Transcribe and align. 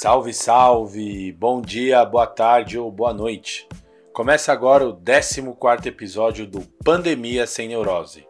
Salve, 0.00 0.32
salve! 0.32 1.32
Bom 1.32 1.60
dia, 1.60 2.04
boa 2.04 2.24
tarde 2.24 2.78
ou 2.78 2.88
boa 2.88 3.12
noite. 3.12 3.66
Começa 4.12 4.52
agora 4.52 4.88
o 4.88 4.94
14 4.96 5.88
episódio 5.88 6.46
do 6.46 6.60
Pandemia 6.84 7.48
Sem 7.48 7.66
Neurose. 7.66 8.24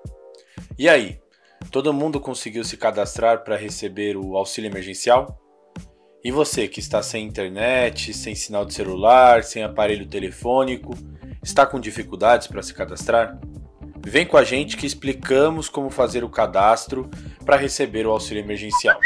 E 0.79 0.89
aí, 0.89 1.21
todo 1.71 1.93
mundo 1.93 2.21
conseguiu 2.21 2.65
se 2.65 2.79
cadastrar 2.79 3.45
para 3.45 3.55
receber 3.55 4.17
o 4.17 4.35
auxílio 4.35 4.71
emergencial? 4.71 5.39
E 6.25 6.33
você 6.33 6.67
que 6.69 6.81
está 6.81 7.03
sem 7.03 7.27
internet, 7.27 8.15
sem 8.15 8.35
sinal 8.35 8.65
de 8.65 8.73
celular, 8.73 9.45
sem 9.45 9.63
aparelho 9.63 10.09
telefônico, 10.09 10.95
está 11.43 11.67
com 11.67 11.79
dificuldades 11.79 12.47
para 12.47 12.63
se 12.63 12.73
cadastrar? 12.73 13.39
Vem 14.07 14.25
com 14.25 14.39
a 14.39 14.43
gente 14.43 14.75
que 14.75 14.87
explicamos 14.87 15.69
como 15.69 15.91
fazer 15.91 16.25
o 16.25 16.31
cadastro 16.31 17.11
para 17.45 17.59
receber 17.59 18.07
o 18.07 18.11
auxílio 18.11 18.43
emergencial. 18.43 18.99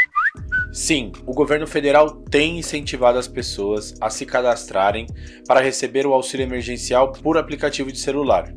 Sim, 0.73 1.11
o 1.27 1.33
governo 1.33 1.67
federal 1.67 2.09
tem 2.09 2.57
incentivado 2.57 3.19
as 3.19 3.27
pessoas 3.27 3.93
a 4.01 4.09
se 4.09 4.25
cadastrarem 4.25 5.05
para 5.47 5.61
receber 5.61 6.07
o 6.07 6.13
auxílio 6.13 6.45
emergencial 6.45 7.11
por 7.11 7.37
aplicativo 7.37 7.91
de 7.91 7.99
celular. 7.99 8.51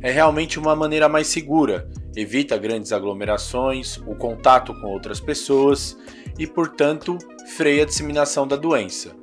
É 0.00 0.10
realmente 0.10 0.58
uma 0.58 0.74
maneira 0.74 1.06
mais 1.06 1.26
segura, 1.26 1.86
evita 2.16 2.56
grandes 2.56 2.92
aglomerações, 2.92 3.98
o 4.06 4.14
contato 4.14 4.72
com 4.80 4.86
outras 4.86 5.20
pessoas 5.20 5.98
e, 6.38 6.46
portanto, 6.46 7.18
freia 7.54 7.82
a 7.82 7.86
disseminação 7.86 8.48
da 8.48 8.56
doença. 8.56 9.14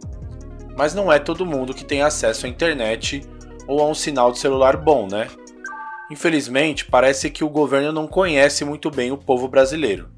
Mas 0.77 0.93
não 0.93 1.11
é 1.11 1.17
todo 1.17 1.43
mundo 1.43 1.73
que 1.73 1.83
tem 1.83 2.03
acesso 2.03 2.45
à 2.45 2.49
internet 2.49 3.23
ou 3.67 3.81
a 3.81 3.87
um 3.87 3.95
sinal 3.95 4.31
de 4.31 4.37
celular 4.37 4.77
bom, 4.77 5.07
né? 5.07 5.27
Infelizmente, 6.11 6.85
parece 6.85 7.31
que 7.31 7.43
o 7.43 7.49
governo 7.49 7.91
não 7.91 8.05
conhece 8.05 8.63
muito 8.63 8.91
bem 8.91 9.11
o 9.11 9.17
povo 9.17 9.47
brasileiro. 9.47 10.15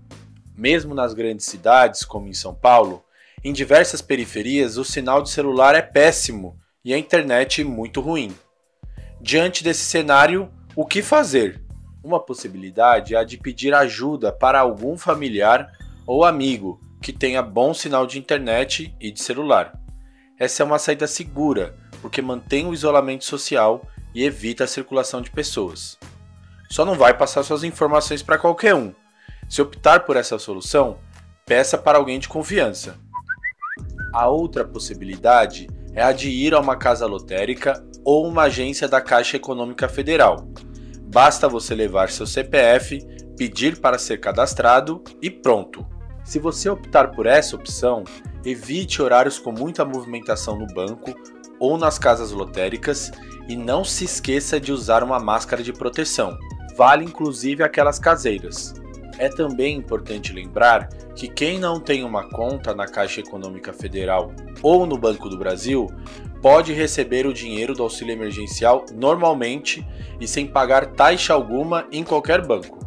Mesmo 0.59 0.93
nas 0.93 1.13
grandes 1.13 1.45
cidades, 1.45 2.03
como 2.03 2.27
em 2.27 2.33
São 2.33 2.53
Paulo, 2.53 3.01
em 3.41 3.53
diversas 3.53 4.01
periferias 4.01 4.75
o 4.75 4.83
sinal 4.83 5.21
de 5.21 5.29
celular 5.29 5.73
é 5.73 5.81
péssimo 5.81 6.59
e 6.83 6.93
a 6.93 6.97
internet 6.97 7.63
muito 7.63 8.01
ruim. 8.01 8.35
Diante 9.21 9.63
desse 9.63 9.85
cenário, 9.85 10.51
o 10.75 10.85
que 10.85 11.01
fazer? 11.01 11.63
Uma 12.03 12.19
possibilidade 12.19 13.15
é 13.15 13.17
a 13.17 13.23
de 13.23 13.37
pedir 13.37 13.73
ajuda 13.73 14.33
para 14.33 14.59
algum 14.59 14.97
familiar 14.97 15.71
ou 16.05 16.25
amigo 16.25 16.81
que 17.01 17.13
tenha 17.13 17.41
bom 17.41 17.73
sinal 17.73 18.05
de 18.05 18.19
internet 18.19 18.93
e 18.99 19.13
de 19.13 19.21
celular. 19.21 19.79
Essa 20.37 20.61
é 20.61 20.65
uma 20.65 20.77
saída 20.77 21.07
segura, 21.07 21.73
porque 22.01 22.21
mantém 22.21 22.67
o 22.67 22.73
isolamento 22.73 23.23
social 23.23 23.87
e 24.13 24.25
evita 24.25 24.65
a 24.65 24.67
circulação 24.67 25.21
de 25.21 25.31
pessoas. 25.31 25.97
Só 26.69 26.83
não 26.83 26.95
vai 26.95 27.17
passar 27.17 27.43
suas 27.43 27.63
informações 27.63 28.21
para 28.21 28.37
qualquer 28.37 28.75
um. 28.75 28.93
Se 29.49 29.63
optar 29.63 30.01
por 30.05 30.15
essa 30.15 30.37
solução, 30.37 30.99
peça 31.43 31.75
para 31.75 31.97
alguém 31.97 32.19
de 32.19 32.29
confiança. 32.29 32.97
A 34.13 34.27
outra 34.27 34.63
possibilidade 34.63 35.67
é 35.91 36.03
a 36.03 36.11
de 36.11 36.29
ir 36.29 36.53
a 36.53 36.59
uma 36.59 36.75
casa 36.75 37.07
lotérica 37.07 37.83
ou 38.05 38.27
uma 38.27 38.43
agência 38.43 38.87
da 38.87 39.01
Caixa 39.01 39.37
Econômica 39.37 39.89
Federal. 39.89 40.47
Basta 41.11 41.49
você 41.49 41.73
levar 41.73 42.11
seu 42.11 42.27
CPF, 42.27 42.99
pedir 43.35 43.79
para 43.79 43.97
ser 43.97 44.19
cadastrado 44.19 45.03
e 45.19 45.31
pronto. 45.31 45.83
Se 46.23 46.37
você 46.37 46.69
optar 46.69 47.09
por 47.09 47.25
essa 47.25 47.55
opção, 47.55 48.03
evite 48.45 49.01
horários 49.01 49.39
com 49.39 49.51
muita 49.51 49.83
movimentação 49.83 50.59
no 50.59 50.67
banco 50.67 51.11
ou 51.59 51.75
nas 51.75 51.97
casas 51.97 52.31
lotéricas 52.31 53.11
e 53.47 53.55
não 53.55 53.83
se 53.83 54.05
esqueça 54.05 54.59
de 54.59 54.71
usar 54.71 55.03
uma 55.03 55.19
máscara 55.19 55.63
de 55.63 55.73
proteção. 55.73 56.37
Vale 56.77 57.03
inclusive 57.03 57.63
aquelas 57.63 57.97
caseiras. 57.97 58.75
É 59.19 59.29
também 59.29 59.75
importante 59.75 60.33
lembrar 60.33 60.87
que 61.15 61.27
quem 61.27 61.59
não 61.59 61.79
tem 61.79 62.03
uma 62.03 62.27
conta 62.29 62.73
na 62.73 62.87
Caixa 62.87 63.19
Econômica 63.19 63.73
Federal 63.73 64.31
ou 64.63 64.87
no 64.87 64.97
Banco 64.97 65.29
do 65.29 65.37
Brasil 65.37 65.87
pode 66.41 66.73
receber 66.73 67.27
o 67.27 67.33
dinheiro 67.33 67.75
do 67.75 67.83
auxílio 67.83 68.13
emergencial 68.13 68.85
normalmente 68.93 69.85
e 70.19 70.27
sem 70.27 70.47
pagar 70.47 70.93
taxa 70.93 71.33
alguma 71.33 71.85
em 71.91 72.03
qualquer 72.03 72.47
banco 72.47 72.79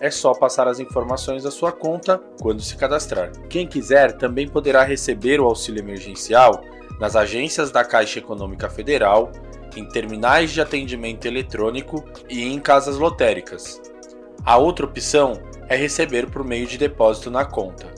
é 0.00 0.10
só 0.10 0.32
passar 0.32 0.68
as 0.68 0.78
informações 0.78 1.42
da 1.42 1.50
sua 1.50 1.72
conta 1.72 2.20
quando 2.40 2.62
se 2.62 2.76
cadastrar. 2.76 3.32
Quem 3.48 3.66
quiser 3.66 4.12
também 4.16 4.46
poderá 4.46 4.84
receber 4.84 5.40
o 5.40 5.44
auxílio 5.44 5.82
emergencial 5.82 6.62
nas 7.00 7.16
agências 7.16 7.70
da 7.70 7.84
Caixa 7.84 8.18
Econômica 8.18 8.68
Federal, 8.68 9.30
em 9.76 9.84
terminais 9.88 10.52
de 10.52 10.60
atendimento 10.60 11.26
eletrônico 11.26 12.04
e 12.28 12.42
em 12.42 12.58
casas 12.58 12.96
lotéricas. 12.96 13.80
A 14.48 14.56
outra 14.56 14.86
opção 14.86 15.34
é 15.68 15.76
receber 15.76 16.30
por 16.30 16.42
meio 16.42 16.66
de 16.66 16.78
depósito 16.78 17.30
na 17.30 17.44
conta. 17.44 17.92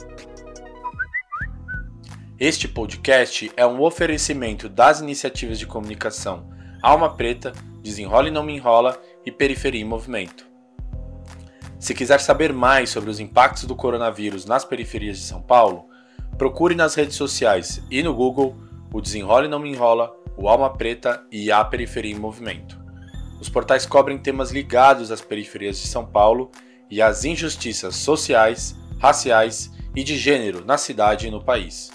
Este 2.37 2.67
podcast 2.67 3.49
é 3.55 3.65
um 3.65 3.81
oferecimento 3.81 4.67
das 4.67 4.99
iniciativas 4.99 5.57
de 5.57 5.65
comunicação 5.65 6.49
Alma 6.83 7.15
Preta, 7.15 7.53
Desenrola 7.81 8.27
e 8.27 8.31
Não 8.31 8.43
Me 8.43 8.53
Enrola 8.53 9.01
e 9.25 9.31
Periferia 9.31 9.79
em 9.79 9.85
Movimento. 9.85 10.45
Se 11.79 11.93
quiser 11.93 12.19
saber 12.19 12.51
mais 12.51 12.89
sobre 12.89 13.09
os 13.09 13.21
impactos 13.21 13.63
do 13.63 13.73
coronavírus 13.73 14.45
nas 14.45 14.65
periferias 14.65 15.19
de 15.19 15.23
São 15.23 15.41
Paulo, 15.41 15.85
procure 16.37 16.75
nas 16.75 16.95
redes 16.95 17.15
sociais 17.15 17.81
e 17.89 18.03
no 18.03 18.13
Google 18.13 18.57
o 18.93 18.99
Desenrola 18.99 19.45
e 19.45 19.47
Não 19.47 19.59
Me 19.59 19.71
Enrola, 19.71 20.13
o 20.35 20.49
Alma 20.49 20.69
Preta 20.69 21.23
e 21.31 21.49
a 21.49 21.63
Periferia 21.63 22.13
em 22.13 22.19
Movimento. 22.19 22.80
Os 23.41 23.49
portais 23.49 23.87
cobrem 23.87 24.19
temas 24.19 24.51
ligados 24.51 25.11
às 25.11 25.19
periferias 25.19 25.79
de 25.79 25.87
São 25.87 26.05
Paulo 26.05 26.51
e 26.91 27.01
às 27.01 27.25
injustiças 27.25 27.95
sociais, 27.95 28.77
raciais 28.99 29.71
e 29.95 30.03
de 30.03 30.15
gênero 30.15 30.63
na 30.63 30.77
cidade 30.77 31.27
e 31.27 31.31
no 31.31 31.43
país. 31.43 31.91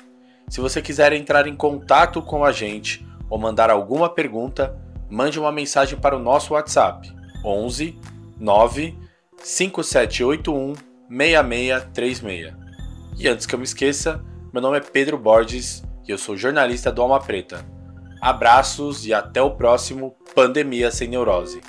Se 0.48 0.60
você 0.60 0.82
quiser 0.82 1.12
entrar 1.12 1.46
em 1.46 1.54
contato 1.54 2.20
com 2.20 2.44
a 2.44 2.50
gente 2.50 3.06
ou 3.30 3.38
mandar 3.38 3.70
alguma 3.70 4.08
pergunta, 4.08 4.76
mande 5.08 5.38
uma 5.38 5.52
mensagem 5.52 5.96
para 5.96 6.16
o 6.16 6.20
nosso 6.20 6.54
WhatsApp 6.54 7.14
11 7.44 7.96
9 8.40 8.98
5781 9.38 10.74
6636. 11.08 12.54
E 13.18 13.28
antes 13.28 13.46
que 13.46 13.54
eu 13.54 13.58
me 13.58 13.64
esqueça, 13.64 14.20
meu 14.52 14.60
nome 14.60 14.78
é 14.78 14.80
Pedro 14.80 15.16
Borges 15.16 15.84
e 16.06 16.10
eu 16.10 16.18
sou 16.18 16.36
jornalista 16.36 16.90
do 16.90 17.02
Alma 17.02 17.20
Preta. 17.20 17.75
Abraços 18.20 19.06
e 19.06 19.12
até 19.12 19.42
o 19.42 19.50
próximo 19.50 20.16
Pandemia 20.34 20.90
Sem 20.90 21.08
Neurose. 21.08 21.60